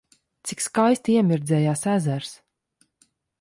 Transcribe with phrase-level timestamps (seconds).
[0.51, 2.33] Cik skaisti iemirdzējās ezers!